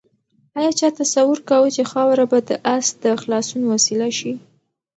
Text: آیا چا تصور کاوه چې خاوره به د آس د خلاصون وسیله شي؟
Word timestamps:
آیا 0.57 0.71
چا 0.79 0.87
تصور 1.01 1.37
کاوه 1.49 1.69
چې 1.75 1.83
خاوره 1.91 2.25
به 2.31 2.39
د 2.49 2.51
آس 2.75 2.87
د 3.03 3.05
خلاصون 3.21 3.61
وسیله 3.67 4.09
شي؟ 4.17 4.33